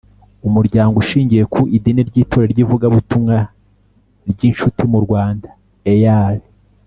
[0.47, 3.37] Umuryango ushingiye ku Idini ry’Itorero ry ‘Ivugabutumwa
[4.31, 5.47] ry Inshuti mu Rwanda
[5.93, 6.39] E A R.